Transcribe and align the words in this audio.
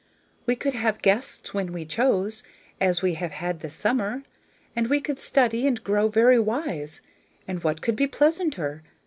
We 0.47 0.55
could 0.55 0.73
have 0.73 1.03
guests 1.03 1.53
when 1.53 1.71
we 1.71 1.85
chose, 1.85 2.43
as 2.79 3.03
we 3.03 3.13
have 3.13 3.33
had 3.33 3.59
this 3.59 3.75
summer, 3.75 4.23
and 4.75 4.87
we 4.87 4.99
could 4.99 5.19
study 5.19 5.67
and 5.67 5.83
grow 5.83 6.07
very 6.07 6.39
wise, 6.39 7.03
and 7.47 7.63
what 7.63 7.83
could 7.83 7.97
be 7.97 8.07
pleasanter? 8.07 8.81